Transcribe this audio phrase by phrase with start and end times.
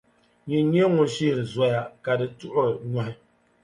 [0.47, 3.13] Nyini n-nyɛ ŋun shihi zoya, ka di tuɣiri nyɔhi.